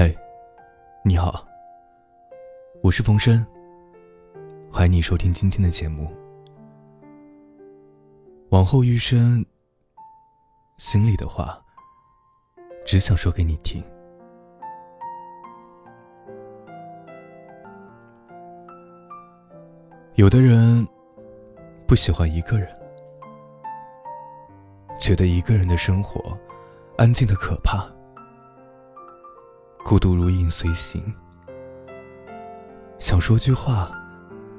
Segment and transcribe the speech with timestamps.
[0.00, 0.16] 嘿，
[1.02, 1.44] 你好，
[2.84, 3.44] 我是冯生。
[4.70, 6.08] 欢迎你收听今天的节目。
[8.50, 9.44] 往后余生，
[10.76, 11.60] 心里的话，
[12.86, 13.82] 只想说给你听。
[20.14, 20.86] 有的人
[21.88, 22.68] 不喜欢一个人，
[24.96, 26.38] 觉得一个人的生活
[26.96, 27.84] 安静的可怕，
[29.88, 31.02] 孤独如影随形，
[32.98, 33.90] 想说句话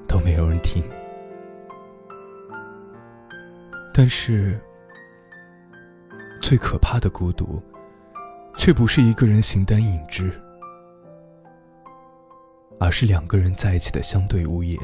[0.08, 0.84] 都没有人听。
[3.94, 4.59] 但是，
[6.41, 7.62] 最可怕的孤独，
[8.57, 10.34] 却不是一个人形单影只，
[12.80, 14.80] 而是两个人在一起的相对无言。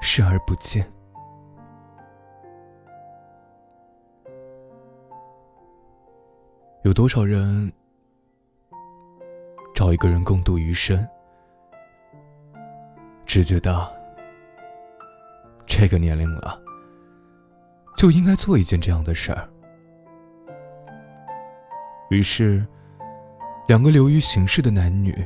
[0.00, 0.88] 视而不见。
[6.84, 7.72] 有多少人
[9.78, 11.06] 找一个人共度余生，
[13.24, 13.88] 只觉得
[15.66, 16.60] 这个年龄了，
[17.96, 19.48] 就应该做一件这样的事儿。
[22.10, 22.66] 于是，
[23.68, 25.24] 两个流于形式的男女，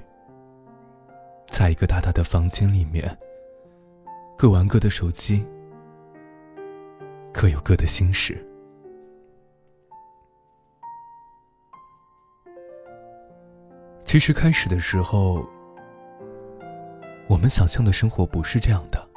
[1.49, 3.19] 在一个大大的房间里面。
[4.37, 5.43] 各玩各的手机，
[7.33, 8.47] 各有各的心事。
[14.13, 15.43] 其实开始的时候，
[17.29, 19.09] 我们想象的生活不是这样的。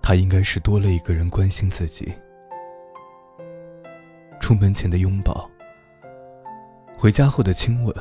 [0.00, 2.12] 他应该是多了一个人关心自己，
[4.38, 5.50] 出门前的拥抱，
[6.96, 7.92] 回家后的亲吻，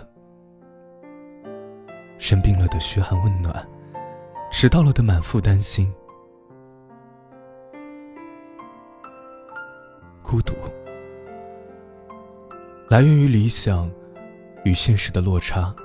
[2.19, 3.67] 生病了的嘘寒问暖。
[4.51, 5.91] 迟到了的满腹担心，
[10.21, 10.53] 孤独。
[12.89, 13.91] 来源于理想
[14.63, 15.75] 与现实的落差。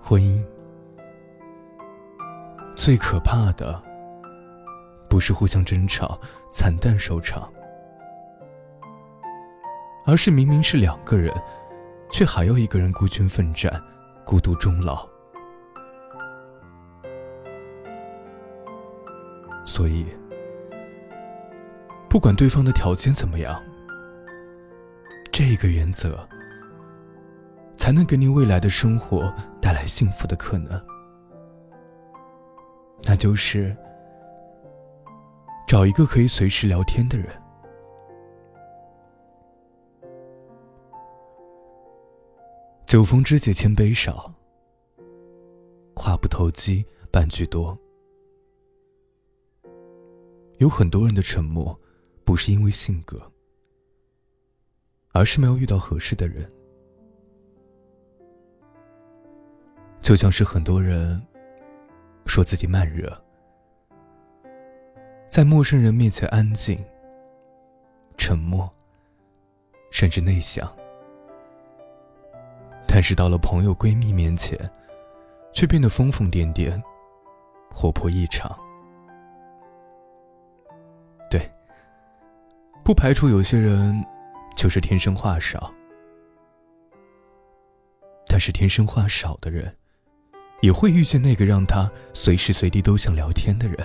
[0.00, 0.42] 婚姻
[2.74, 3.80] 最可怕的，
[5.06, 6.18] 不是互相争吵、
[6.50, 7.46] 惨淡收场，
[10.06, 11.30] 而是明明是两个人，
[12.10, 13.70] 却还要一个人孤军奋战。
[14.24, 15.08] 孤独终老，
[19.64, 20.06] 所以，
[22.10, 23.62] 不管对方的条件怎么样，
[25.30, 26.28] 这个原则
[27.76, 29.32] 才能给你未来的生活
[29.62, 30.84] 带来幸福的可能。
[33.04, 33.74] 那就是
[35.68, 37.28] 找一个可以随时聊天的人。
[42.86, 44.34] 酒逢知己千杯少，
[45.94, 47.78] 话不投机半句多。
[50.58, 51.78] 有很多人的沉默，
[52.30, 53.20] 不是因为性格，
[55.10, 56.48] 而是没有遇到合适的人。
[60.00, 61.20] 就像是很多人
[62.26, 63.20] 说自己慢热，
[65.28, 66.78] 在陌生人面前安静、
[68.16, 68.72] 沉默，
[69.90, 70.72] 甚至内向。
[72.86, 74.56] 但是到了朋友、闺蜜面前，
[75.52, 76.80] 却变得疯疯癫癫、
[77.74, 78.56] 活泼异常。
[82.90, 84.04] 不排除有些人
[84.56, 85.72] 就是天生话少，
[88.26, 89.72] 但是天生话少的人，
[90.60, 93.76] 也会遇见那个让他随时随地都想聊天的人。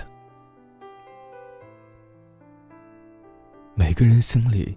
[3.76, 4.76] 每个人心里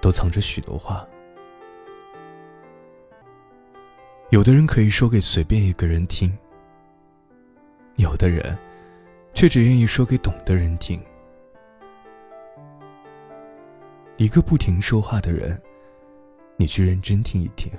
[0.00, 1.06] 都藏着许多话。
[4.30, 6.34] 有的人可以说给随便一个人听，
[7.96, 8.56] 有的人
[9.34, 10.98] 却只愿意说给懂的人听。
[14.18, 15.60] 一个不停说话的人，
[16.56, 17.70] 你去认真听一听，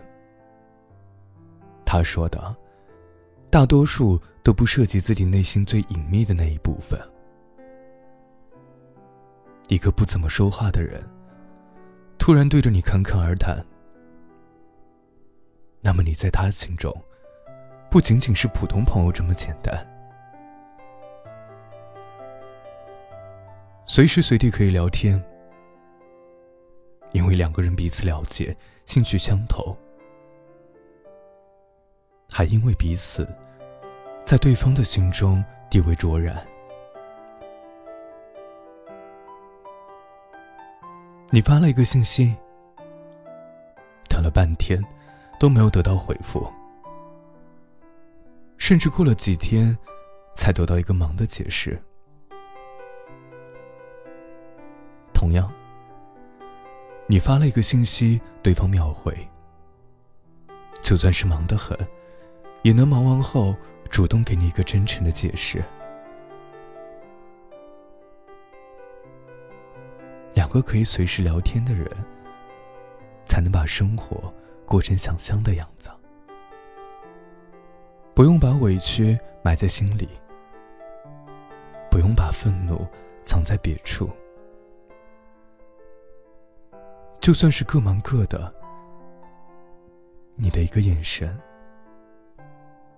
[1.83, 2.55] 他说的，
[3.49, 6.99] 大多数都不涉及自己内心最隐秘的那一部分。
[9.67, 11.03] 一个不怎么说话的人，
[12.19, 13.57] 突然对着你侃侃而谈。
[15.81, 16.93] 那么你在他心中，
[17.89, 19.75] 不仅仅是普通朋友这么简单，
[23.87, 25.21] 随时随地可以聊天，
[27.17, 28.55] 因为两个人彼此了解，
[28.85, 29.75] 兴趣相投，
[32.29, 33.27] 还因为彼此
[34.23, 36.45] 在对方的心中地位卓然。
[41.31, 42.35] 你发了一个信息，
[44.07, 44.79] 等了半天。
[45.39, 46.51] 都没有得到回复，
[48.57, 49.77] 甚至过了几天，
[50.33, 51.79] 才得到一个忙的解释。
[55.13, 55.53] 同样，
[57.09, 59.15] 你发了一个信息，对方秒回。
[60.81, 61.77] 就算是忙得很，
[62.63, 63.55] 也能忙完后
[63.89, 65.63] 主动给你一个真诚的解释。
[70.33, 71.89] 两个可以随时聊天的人，
[73.25, 74.33] 才能把生活
[74.65, 75.89] 过成想象的样子。
[78.13, 80.09] 不用把委屈埋在心里，
[81.89, 82.85] 不用把愤怒
[83.23, 84.09] 藏在别处。
[87.27, 88.53] 就算是各忙各的，
[90.35, 91.37] 你的一个眼神，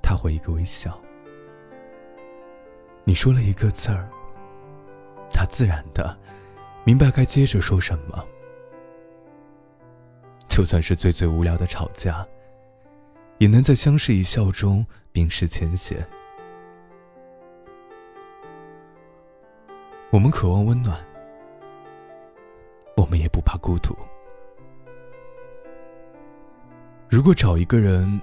[0.03, 0.91] 他会一个微笑；
[3.05, 4.07] 你说了一个字儿，
[5.31, 6.15] 他自然的
[6.83, 8.23] 明白该接着说什么。
[10.47, 12.23] 就算是最最无聊的吵架，
[13.39, 16.07] 也能在相视一笑中冰释前嫌。
[20.11, 21.03] 我们渴望温暖，
[22.95, 23.97] 我们也不怕孤独。
[27.09, 28.21] 如果找一个人，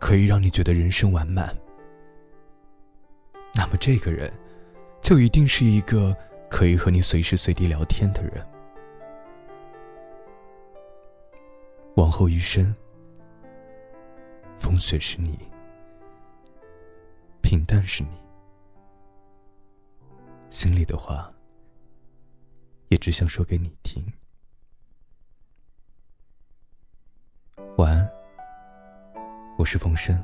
[0.00, 1.54] 可以让你觉得人生完满，
[3.54, 4.32] 那么这个人，
[5.02, 6.16] 就一定是一个
[6.48, 8.44] 可以和你随时随地聊天的人。
[11.96, 12.74] 往后余生，
[14.56, 15.38] 风雪是你，
[17.42, 18.16] 平淡是你，
[20.48, 21.30] 心里的话，
[22.88, 24.02] 也只想说给你听。
[29.62, 30.20] 我是冯生。